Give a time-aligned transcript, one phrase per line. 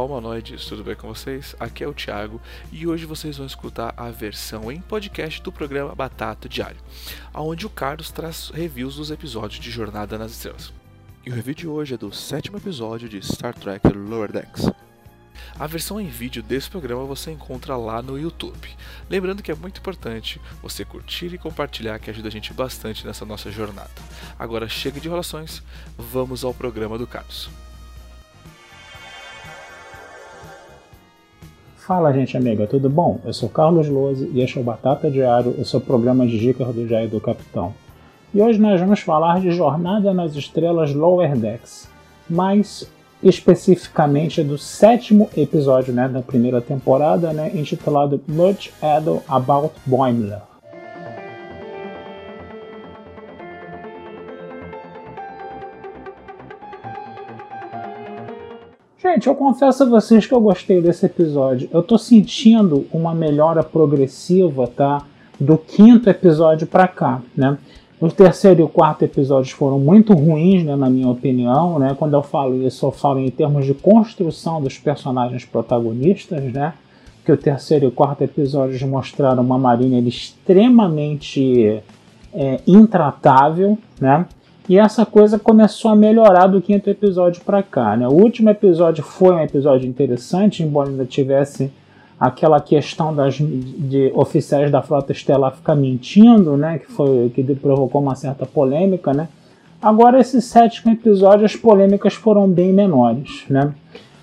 [0.00, 1.54] Olá, humanoides, tudo bem com vocês?
[1.60, 2.40] Aqui é o Thiago
[2.72, 6.80] e hoje vocês vão escutar a versão em podcast do programa Batata Diário,
[7.34, 10.72] onde o Carlos traz reviews dos episódios de Jornada nas Estrelas.
[11.26, 14.70] E o review de hoje é do sétimo episódio de Star Trek Lower Decks.
[15.58, 18.70] A versão em vídeo desse programa você encontra lá no YouTube.
[19.10, 23.26] Lembrando que é muito importante você curtir e compartilhar, que ajuda a gente bastante nessa
[23.26, 23.90] nossa jornada.
[24.38, 25.62] Agora chega de enrolações,
[25.98, 27.50] vamos ao programa do Carlos.
[31.86, 33.18] Fala, gente amiga, tudo bom?
[33.24, 36.68] Eu sou Carlos Lose e este é o Batata Diário, o seu programa de dicas
[36.74, 37.72] do Jair do Capitão.
[38.34, 41.88] E hoje nós vamos falar de Jornada nas Estrelas Lower Decks,
[42.28, 42.86] mais
[43.22, 50.49] especificamente do sétimo episódio né, da primeira temporada, né, intitulado Much Ado About Boimler.
[59.12, 61.68] Gente, eu confesso a vocês que eu gostei desse episódio.
[61.72, 65.02] Eu tô sentindo uma melhora progressiva, tá?
[65.38, 67.58] Do quinto episódio para cá, né?
[68.00, 71.96] O terceiro e o quarto episódios foram muito ruins, né, na minha opinião, né?
[71.98, 76.74] Quando eu falo isso, eu falo em termos de construção dos personagens protagonistas, né?
[77.24, 81.82] Que o terceiro e o quarto episódios mostraram uma Mariner extremamente
[82.32, 84.24] é, intratável, né?
[84.70, 87.96] E essa coisa começou a melhorar do quinto episódio para cá.
[87.96, 88.06] Né?
[88.06, 91.72] O último episódio foi um episódio interessante, embora ainda tivesse
[92.20, 96.78] aquela questão das, de oficiais da frota estelar ficar mentindo, né?
[96.78, 99.12] que, foi, que provocou uma certa polêmica.
[99.12, 99.26] Né?
[99.82, 103.42] Agora, esse sétimo episódio, as polêmicas foram bem menores.
[103.50, 103.74] Né?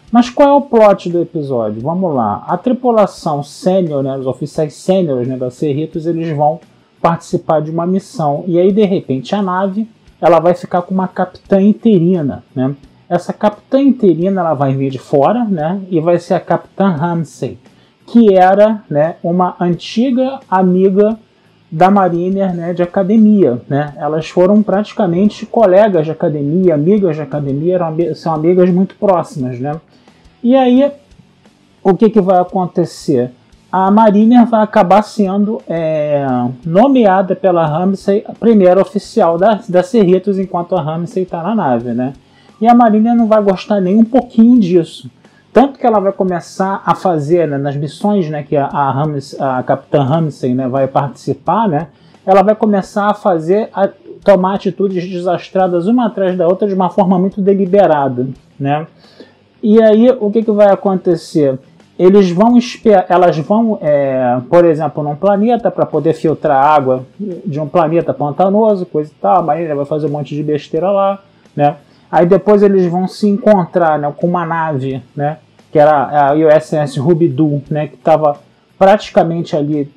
[0.09, 1.81] Mas qual é o plot do episódio?
[1.81, 2.45] Vamos lá.
[2.47, 6.61] A tripulação sênior, né, os oficiais sêniores né, da Cerritos, eles vão
[7.01, 8.45] participar de uma missão.
[8.47, 9.85] E aí, de repente, a nave
[10.21, 12.75] ela vai ficar com uma capitã interina, né?
[13.09, 15.81] Essa capitã interina ela vai vir de fora, né?
[15.89, 17.57] E vai ser a capitã Ramsey,
[18.05, 21.17] que era, né, uma antiga amiga
[21.69, 23.93] da Mariner, né, de academia, né?
[23.97, 29.79] Elas foram praticamente colegas de academia, amigas de academia, eram, são amigas muito próximas, né?
[30.41, 30.89] E aí,
[31.83, 33.31] o que, que vai acontecer?
[33.85, 36.25] A Mariner vai acabar sendo é,
[36.65, 41.93] nomeada pela Ramsey a primeira oficial da, da Cerritos enquanto a Ramsey está na nave,
[41.93, 42.13] né?
[42.59, 45.11] E a Mariner não vai gostar nem um pouquinho disso.
[45.53, 49.39] Tanto que ela vai começar a fazer né, nas missões né, que a, a, Ramsey,
[49.39, 51.89] a Capitã Ramsey né, vai participar, né?
[52.25, 53.87] Ela vai começar a fazer, a
[54.23, 58.27] tomar atitudes desastradas uma atrás da outra de uma forma muito deliberada,
[58.59, 58.87] né?
[59.61, 61.59] E aí o que, que vai acontecer?
[61.97, 62.59] Eles vão
[63.09, 68.85] elas vão, é, por exemplo, num planeta para poder filtrar água de um planeta pantanoso,
[68.85, 71.19] coisa e tal, a Marinha vai fazer um monte de besteira lá,
[71.55, 71.75] né?
[72.11, 75.37] Aí depois eles vão se encontrar né, com uma nave, né?
[75.71, 77.87] Que era a USS Rubidu, né?
[77.87, 78.39] Que estava
[78.77, 79.91] praticamente ali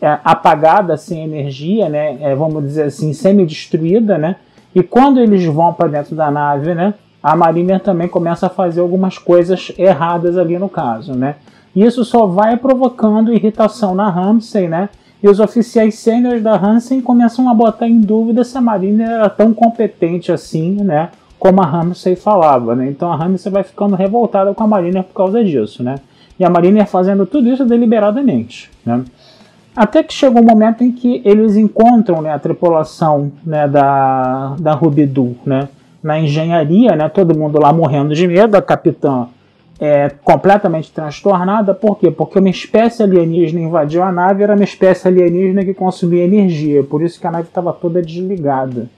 [0.00, 2.18] é, apagada, sem energia, né?
[2.20, 4.36] É, vamos dizer assim, semi-destruída, né?
[4.74, 6.94] E quando eles vão para dentro da nave, né?
[7.22, 11.36] A Mariner também começa a fazer algumas coisas erradas ali no caso, né?
[11.74, 14.88] Isso só vai provocando irritação na Ramsey, né?
[15.22, 19.28] E os oficiais sêniores da Hansen começam a botar em dúvida se a Mariner era
[19.28, 21.10] tão competente assim, né?
[21.38, 22.88] Como a Ramsey falava, né?
[22.88, 25.96] Então a Ramsey vai ficando revoltada com a Mariner por causa disso, né?
[26.38, 29.04] E a Mariner fazendo tudo isso deliberadamente, né?
[29.76, 34.72] Até que chegou um momento em que eles encontram né, a tripulação né, da, da
[34.72, 35.68] Rubidu, né?
[36.02, 37.08] Na engenharia, né?
[37.08, 39.28] Todo mundo lá morrendo de medo, a capitã
[39.80, 41.72] é completamente transtornada.
[41.74, 42.10] Por quê?
[42.10, 47.02] Porque uma espécie alienígena invadiu a nave, era uma espécie alienígena que consumia energia, por
[47.02, 48.88] isso que a nave estava toda desligada.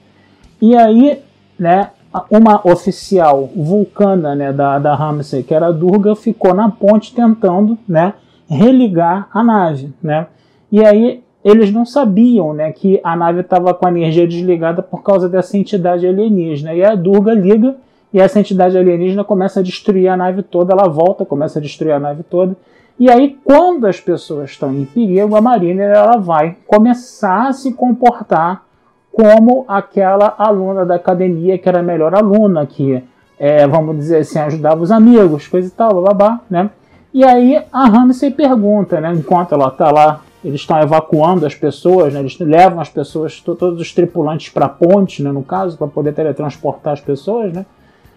[0.61, 1.19] E aí,
[1.57, 1.89] né,
[2.29, 7.77] uma oficial vulcana né, da, da Ramsey, que era a Durga, ficou na ponte tentando
[7.87, 8.13] né,
[8.47, 9.93] religar a nave.
[10.01, 10.27] Né?
[10.71, 15.03] E aí eles não sabiam né, que a nave estava com a energia desligada por
[15.03, 16.73] causa dessa entidade alienígena.
[16.73, 17.75] E a Durga liga
[18.13, 21.91] e essa entidade alienígena começa a destruir a nave toda, ela volta, começa a destruir
[21.91, 22.55] a nave toda.
[22.99, 27.73] E aí, quando as pessoas estão em perigo, a Mariner ela vai começar a se
[27.73, 28.63] comportar
[29.11, 33.03] como aquela aluna da academia que era a melhor aluna, que,
[33.39, 36.69] é, vamos dizer assim, ajudava os amigos, coisa e tal, babá, né?
[37.11, 42.13] E aí a Ramsey pergunta, né, enquanto ela está lá, eles estão evacuando as pessoas,
[42.13, 45.87] né, eles levam as pessoas, todos os tripulantes para a ponte, né, no caso, para
[45.87, 47.65] poder teletransportar as pessoas, né?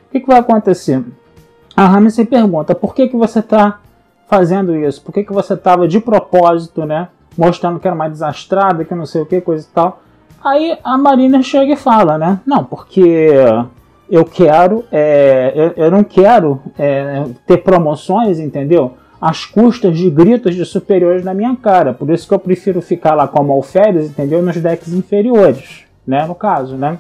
[0.09, 1.05] O que, que vai acontecer?
[1.77, 3.81] A Ramsey pergunta, por que, que você está
[4.27, 5.03] fazendo isso?
[5.03, 7.09] Por que, que você estava de propósito, né?
[7.37, 10.01] Mostrando que era uma desastrada, que não sei o que, coisa e tal.
[10.43, 12.41] Aí a Marina chega e fala, né?
[12.47, 13.35] Não, porque
[14.09, 18.95] eu quero, é, eu, eu, não quero é, ter promoções, entendeu?
[19.21, 21.95] Às custas de gritos de superiores na minha cara.
[21.95, 24.43] Por isso que eu prefiro ficar lá como alferes, entendeu?
[24.43, 26.27] Nos decks inferiores, né?
[26.27, 26.99] No caso, né?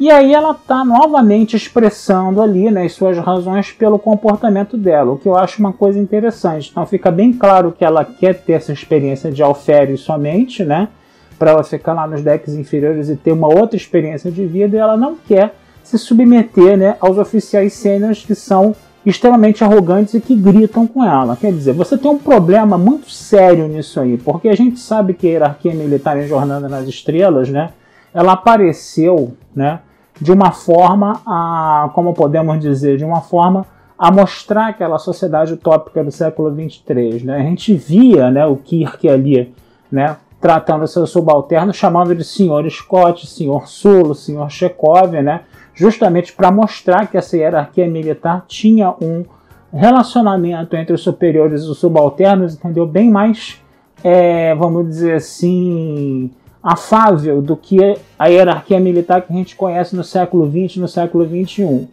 [0.00, 5.18] E aí ela está novamente expressando ali né, as suas razões pelo comportamento dela, o
[5.18, 6.70] que eu acho uma coisa interessante.
[6.70, 10.88] Então fica bem claro que ela quer ter essa experiência de alferes somente, né?
[11.36, 14.78] Para ela ficar lá nos decks inferiores e ter uma outra experiência de vida, e
[14.78, 18.76] ela não quer se submeter né, aos oficiais sêniores que são
[19.10, 21.36] extremamente arrogantes e que gritam com ela.
[21.36, 25.26] Quer dizer, você tem um problema muito sério nisso aí, porque a gente sabe que
[25.26, 27.70] a hierarquia militar em Jornada nas Estrelas, né,
[28.12, 29.80] ela apareceu, né,
[30.20, 33.66] de uma forma a, como podemos dizer, de uma forma
[33.98, 37.36] a mostrar aquela sociedade utópica do século 23, né?
[37.36, 39.52] A gente via, né, o Kirk ali,
[39.90, 45.42] né, tratando seus subalternos, chamando de senhor Scott, senhor Sulo, senhor Chekhov, né?
[45.78, 49.24] Justamente para mostrar que essa hierarquia militar tinha um
[49.72, 52.84] relacionamento entre os superiores e os subalternos, entendeu?
[52.84, 53.62] Bem mais,
[54.02, 57.78] é, vamos dizer assim, afável do que
[58.18, 61.88] a hierarquia militar que a gente conhece no século XX e no século XXI.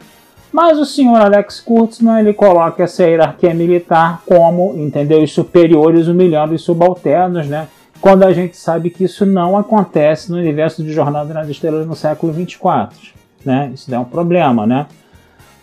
[0.51, 6.55] Mas o senhor Alex Kurtzman ele coloca essa hierarquia militar como, entendeu, os superiores humilhando
[6.55, 7.67] os subalternos, né?
[8.01, 11.95] Quando a gente sabe que isso não acontece no universo de Jornada nas Estrelas no
[11.95, 13.71] século 24 né?
[13.73, 14.87] Isso é um problema, né?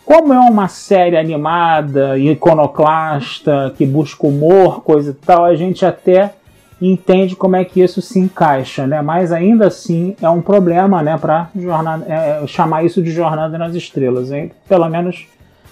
[0.05, 6.33] Como é uma série animada, iconoclasta, que busca humor, coisa e tal, a gente até
[6.81, 9.01] entende como é que isso se encaixa, né?
[9.01, 11.17] Mas ainda assim é um problema, né?
[11.17, 11.49] Para
[12.07, 14.51] é, chamar isso de Jornada nas Estrelas, hein?
[14.67, 15.25] pelo menos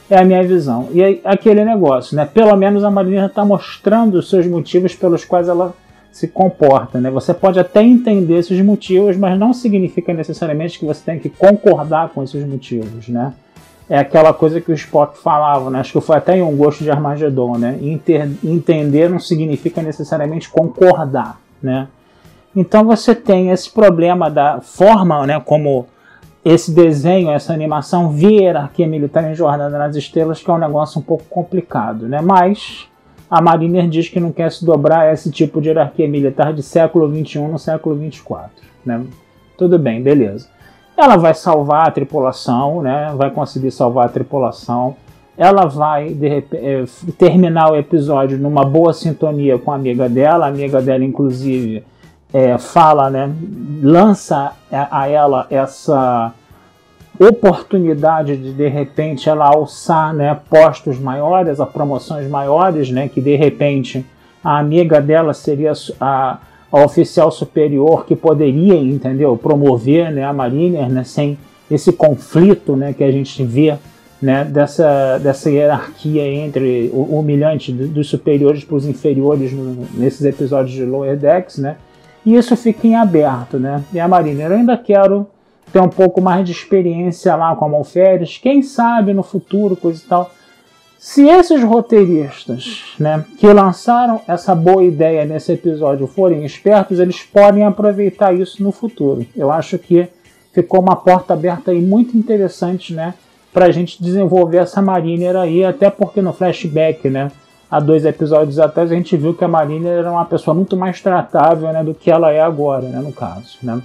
[0.09, 0.89] é a minha visão.
[0.91, 2.25] E aí, aquele negócio, né?
[2.25, 5.73] Pelo menos a Marina está mostrando os seus motivos pelos quais ela
[6.11, 6.99] se comporta.
[6.99, 7.09] Né?
[7.09, 12.09] Você pode até entender esses motivos, mas não significa necessariamente que você tem que concordar
[12.09, 13.07] com esses motivos.
[13.07, 13.33] Né?
[13.89, 15.79] É aquela coisa que o Spock falava, né?
[15.79, 17.57] acho que foi até em um gosto de Armagedon.
[17.57, 17.77] Né?
[17.81, 21.39] Inter entender não significa necessariamente concordar.
[21.63, 21.87] Né?
[22.55, 25.87] Então você tem esse problema da forma né, como
[26.43, 30.99] esse desenho, essa animação via hierarquia militar em Jornada nas Estrelas, que é um negócio
[30.99, 32.19] um pouco complicado, né?
[32.19, 32.87] Mas
[33.31, 36.61] a Mariner diz que não quer se dobrar a esse tipo de hierarquia militar de
[36.61, 38.49] século XXI no século XXIV.
[38.85, 39.05] Né?
[39.57, 40.49] Tudo bem, beleza.
[40.97, 43.13] Ela vai salvar a tripulação, né?
[43.15, 44.97] vai conseguir salvar a tripulação.
[45.37, 46.83] Ela vai repente, eh,
[47.17, 50.45] terminar o episódio numa boa sintonia com a amiga dela.
[50.45, 51.85] A amiga dela, inclusive,
[52.33, 53.33] é, fala, né?
[53.81, 56.33] lança a ela essa
[57.27, 63.35] oportunidade de de repente ela alçar né, postos maiores, a promoções maiores, né, que de
[63.35, 64.06] repente
[64.44, 66.39] a amiga dela seria a,
[66.71, 71.38] a oficial superior que poderia, entendeu, promover né, a Mariner né, sem
[71.69, 73.77] esse conflito né, que a gente vê
[74.21, 80.74] né, dessa, dessa hierarquia entre o humilhante dos superiores para os inferiores no, nesses episódios
[80.74, 81.77] de Lower Decks, né?
[82.24, 83.84] E isso fica em aberto, né?
[83.91, 85.25] E a Mariner, eu ainda quero
[85.71, 90.01] ter um pouco mais de experiência lá com a Malférias, quem sabe no futuro, coisa
[90.03, 90.31] e tal.
[90.99, 97.63] Se esses roteiristas né, que lançaram essa boa ideia nesse episódio forem espertos, eles podem
[97.63, 99.25] aproveitar isso no futuro.
[99.35, 100.07] Eu acho que
[100.53, 103.15] ficou uma porta aberta aí muito interessante né,
[103.51, 107.31] para a gente desenvolver essa Mariner aí, até porque no flashback, né,
[107.69, 111.01] há dois episódios atrás, a gente viu que a Mariner era uma pessoa muito mais
[111.01, 113.57] tratável né, do que ela é agora, né, no caso.
[113.63, 113.81] Né.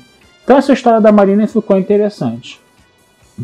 [0.46, 2.60] Então essa história da Marina ficou interessante.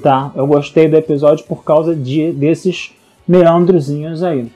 [0.00, 0.30] Tá?
[0.36, 2.94] Eu gostei do episódio por causa de, desses
[3.26, 4.48] meandrozinhos aí.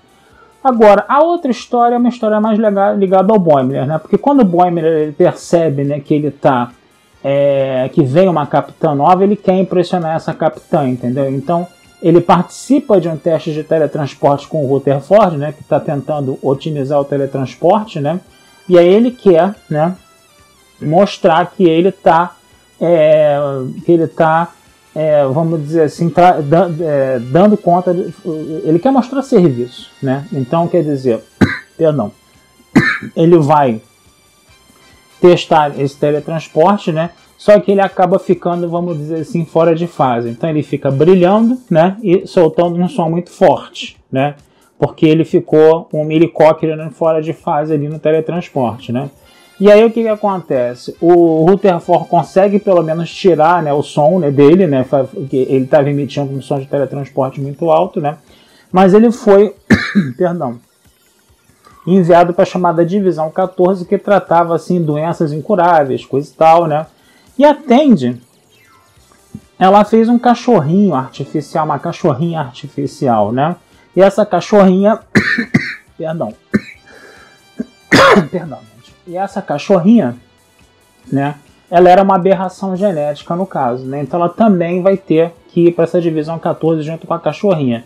[0.62, 3.98] Agora, a outra história é uma história mais ligada ao Boimler, né?
[3.98, 6.70] Porque quando o Boimler percebe né, que ele tá.
[7.22, 11.28] É, que vem uma capitã nova, ele quer impressionar essa capitã, entendeu?
[11.28, 11.66] Então
[12.00, 15.52] ele participa de um teste de teletransporte com o Rutherford, né?
[15.52, 18.20] Que está tentando otimizar o teletransporte, né?
[18.68, 19.96] E aí ele quer, né?
[20.80, 22.36] Mostrar que ele está
[22.80, 23.38] é,
[23.84, 24.52] que ele está,
[24.94, 26.38] é, vamos dizer assim, tra,
[26.80, 28.12] é, dando conta, de,
[28.64, 30.26] ele quer mostrar serviço, né?
[30.32, 31.20] Então, quer dizer,
[31.76, 32.12] perdão,
[33.14, 33.80] ele vai
[35.20, 37.10] testar esse teletransporte, né?
[37.38, 40.28] Só que ele acaba ficando, vamos dizer assim, fora de fase.
[40.30, 41.96] Então ele fica brilhando, né?
[42.02, 44.34] E soltando um som muito forte, né?
[44.78, 49.10] porque ele ficou um helicóptero fora de fase ali no teletransporte, né?
[49.58, 50.94] E aí o que, que acontece?
[51.00, 54.84] O Rutherford consegue pelo menos tirar né, o som né, dele, né?
[55.32, 58.18] Ele estava emitindo um som de teletransporte muito alto, né?
[58.70, 59.54] Mas ele foi,
[60.18, 60.58] perdão,
[61.86, 66.86] enviado para a chamada Divisão 14, que tratava assim doenças incuráveis, coisa e tal, né?
[67.38, 68.20] E a Tandy,
[69.58, 73.56] ela fez um cachorrinho artificial, uma cachorrinha artificial, né?
[73.94, 74.98] E essa cachorrinha,
[75.96, 76.34] perdão,
[78.30, 78.95] perdão, gente.
[79.06, 80.16] E essa cachorrinha,
[81.10, 81.36] né?
[81.70, 84.02] Ela era uma aberração genética no caso, né?
[84.02, 87.84] Então ela também vai ter que ir para essa divisão 14 junto com a cachorrinha.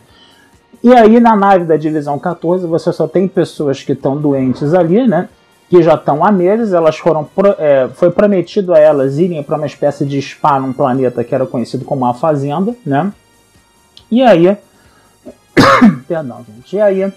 [0.82, 5.06] E aí na nave da divisão 14 você só tem pessoas que estão doentes ali,
[5.06, 5.28] né?
[5.68, 9.66] Que já estão há meses, elas foram é, foi prometido a elas irem para uma
[9.66, 13.12] espécie de spa num planeta que era conhecido como a Fazenda, né?
[14.10, 14.56] E aí,
[16.08, 16.76] perdão, gente.
[16.76, 17.12] E aí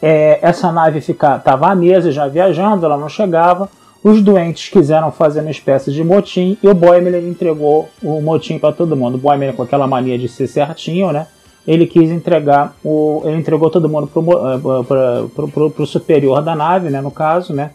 [0.00, 3.68] é, essa nave estava há meses já viajando, ela não chegava.
[4.02, 8.72] Os doentes quiseram fazer uma espécie de motim e o Boimler entregou o motim para
[8.72, 9.16] todo mundo.
[9.16, 11.26] O Boimler com aquela mania de ser certinho, né?
[11.68, 17.10] ele quis entregar o, ele entregou todo mundo para o superior da nave, né, no
[17.10, 17.72] caso, né,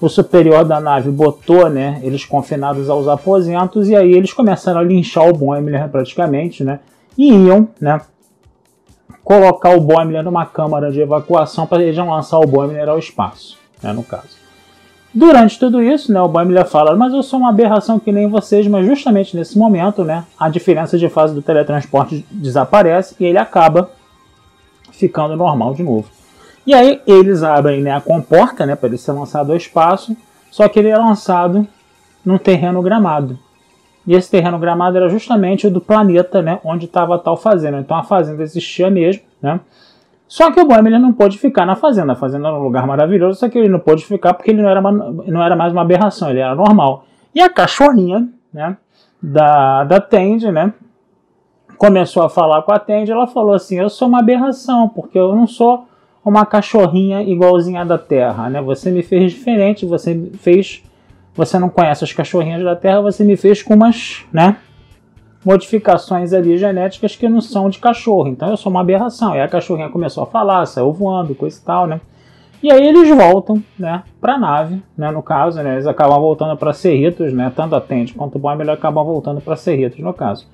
[0.00, 4.82] o superior da nave botou, né, eles confinados aos aposentos e aí eles começaram a
[4.82, 6.80] linchar o Boimler praticamente, né,
[7.16, 8.00] e iam, né,
[9.24, 13.92] colocar o Boimler numa câmara de evacuação para eles lançar o Boimler ao espaço, né,
[13.92, 14.36] no caso.
[15.12, 18.66] Durante tudo isso, né, o Boimler fala, mas eu sou uma aberração que nem vocês,
[18.66, 23.90] mas justamente nesse momento, né, a diferença de fase do teletransporte desaparece e ele acaba
[24.92, 26.08] ficando normal de novo.
[26.66, 30.16] E aí eles abrem né, a comporta né, para ele ser lançado ao espaço,
[30.50, 31.66] só que ele é lançado
[32.24, 33.38] num terreno gramado.
[34.06, 37.78] E esse terreno gramado era justamente o do planeta né, onde estava a tal fazenda.
[37.78, 39.60] Então a fazenda existia mesmo, né?
[40.28, 42.12] Só que o Boehm ele não pôde ficar na fazenda.
[42.12, 44.68] A fazenda era um lugar maravilhoso, só que ele não pôde ficar porque ele não
[44.68, 47.04] era, não era mais uma aberração, ele era normal.
[47.34, 48.76] E a cachorrinha, né,
[49.22, 50.72] da, da Tende, né,
[51.78, 55.34] começou a falar com a Tende, ela falou assim, eu sou uma aberração, porque eu
[55.34, 55.86] não sou
[56.24, 60.82] uma cachorrinha igualzinha da Terra, né, você me fez diferente, você fez,
[61.36, 64.56] você não conhece as cachorrinhas da Terra, você me fez com umas, né,
[65.44, 68.26] modificações ali genéticas que não são de cachorro.
[68.26, 69.36] Então eu sou uma aberração.
[69.36, 72.00] E a cachorrinha começou a falar, saiu voando, coisa e tal, né?
[72.62, 76.56] E aí eles voltam, né, para a nave, né, no caso, né, eles acabam voltando
[76.56, 80.48] para Cerritos, né, tanto a Tente quanto o Boimler acabam voltando para Cerritos, no caso.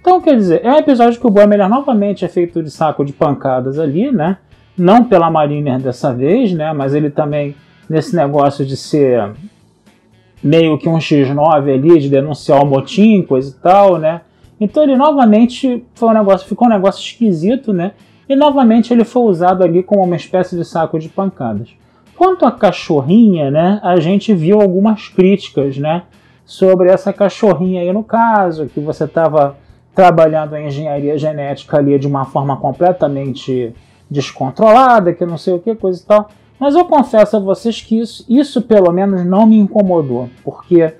[0.00, 3.12] Então, quer dizer, é um episódio que o Boimler novamente é feito de saco de
[3.12, 4.38] pancadas ali, né,
[4.78, 7.56] não pela Mariner dessa vez, né, mas ele também,
[7.90, 9.32] nesse negócio de ser
[10.42, 14.20] meio que um X9 ali, de denunciar o motim, coisa e tal, né,
[14.60, 17.92] então ele novamente foi um negócio, ficou um negócio esquisito, né?
[18.28, 21.70] E novamente ele foi usado ali como uma espécie de saco de pancadas.
[22.16, 23.80] Quanto à cachorrinha, né?
[23.82, 26.02] A gente viu algumas críticas, né?
[26.44, 29.56] Sobre essa cachorrinha aí no caso, que você estava
[29.94, 33.72] trabalhando a engenharia genética ali de uma forma completamente
[34.10, 36.28] descontrolada, que não sei o que, coisa e tal.
[36.58, 40.92] Mas eu confesso a vocês que isso, isso pelo menos não me incomodou, porque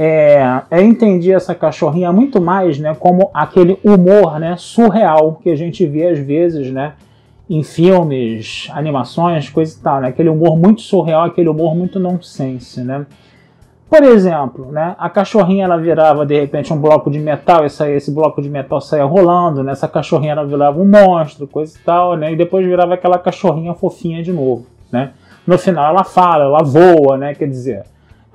[0.00, 5.56] é, eu entendi essa cachorrinha muito mais né, como aquele humor né, surreal que a
[5.56, 6.92] gente vê às vezes né,
[7.50, 10.00] em filmes, animações, coisa e tal.
[10.00, 12.80] Né, aquele humor muito surreal, aquele humor muito nonsense.
[12.82, 13.06] Né.
[13.90, 17.96] Por exemplo, né, a cachorrinha ela virava de repente um bloco de metal e saía,
[17.96, 19.64] esse bloco de metal saía rolando.
[19.64, 22.16] Né, essa cachorrinha ela virava um monstro, coisa e tal.
[22.16, 24.64] Né, e depois virava aquela cachorrinha fofinha de novo.
[24.90, 25.10] Né.
[25.46, 27.84] No final ela fala, ela voa, né, quer dizer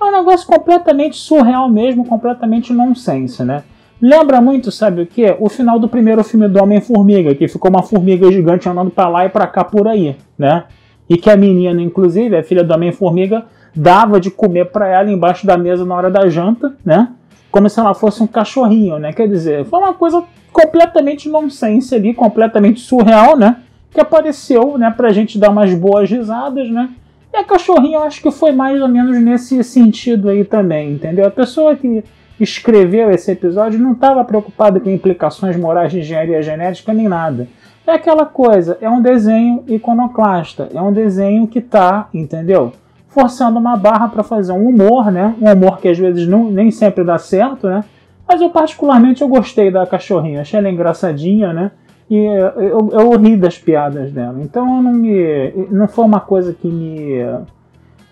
[0.04, 3.62] é um negócio completamente surreal mesmo, completamente nonsense, né?
[4.00, 5.34] Lembra muito, sabe o que?
[5.40, 9.24] O final do primeiro filme do Homem-Formiga, que ficou uma formiga gigante andando para lá
[9.24, 10.64] e para cá por aí, né?
[11.08, 15.46] E que a menina, inclusive, a filha do Homem-Formiga, dava de comer para ela embaixo
[15.46, 17.08] da mesa na hora da janta, né?
[17.50, 19.12] Como se ela fosse um cachorrinho, né?
[19.12, 23.62] Quer dizer, foi uma coisa completamente nonsense ali, completamente surreal, né?
[23.94, 26.90] Que apareceu, né, pra gente dar umas boas risadas, né?
[27.32, 31.26] E a cachorrinha eu acho que foi mais ou menos nesse sentido aí também, entendeu?
[31.26, 32.04] A pessoa que
[32.38, 37.48] escreveu esse episódio não estava preocupada com implicações morais de engenharia genética nem nada.
[37.86, 42.72] É aquela coisa, é um desenho iconoclasta, é um desenho que está, entendeu?
[43.08, 45.34] Forçando uma barra para fazer um humor, né?
[45.40, 47.84] Um humor que às vezes não, nem sempre dá certo, né?
[48.26, 51.70] Mas eu particularmente eu gostei da cachorrinha, achei ela engraçadinha, né?
[52.10, 54.38] E eu, eu ri das piadas dela.
[54.40, 55.52] Então não me.
[55.70, 57.18] Não foi uma coisa que me.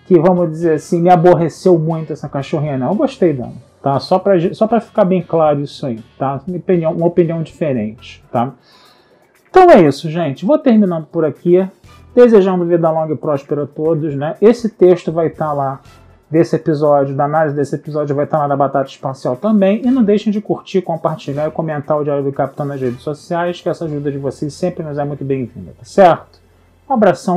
[0.07, 2.89] que vamos dizer assim, me aborreceu muito essa cachorrinha, não.
[2.89, 3.53] Eu gostei dela.
[3.83, 3.99] Tá?
[3.99, 6.41] Só para só pra ficar bem claro isso aí, tá?
[6.47, 8.53] Uma opinião, uma opinião diferente, tá?
[9.51, 10.47] Então é isso, gente.
[10.47, 11.67] Vou terminando por aqui.
[12.15, 14.37] Desejando vida longa e próspera a todos, né?
[14.41, 15.81] Esse texto vai estar tá lá
[16.33, 19.83] desse episódio, da análise desse episódio, vai estar lá na Batata Espacial também.
[19.85, 23.61] E não deixem de curtir, compartilhar e comentar o Diário do Capitão nas redes sociais,
[23.61, 26.41] que essa ajuda de vocês sempre nos é muito bem-vinda, tá certo?
[26.89, 27.37] Um abração.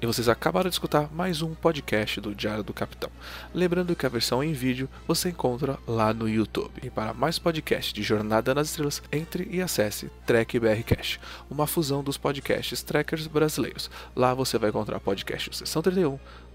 [0.00, 3.10] E vocês acabaram de escutar mais um podcast do Diário do Capitão.
[3.52, 6.70] Lembrando que a versão em vídeo você encontra lá no YouTube.
[6.82, 11.18] E para mais podcasts de Jornada nas Estrelas, entre e acesse Trek BR Cash,
[11.50, 13.90] uma fusão dos podcasts trackers brasileiros.
[14.14, 16.16] Lá você vai encontrar podcast Sessão 31,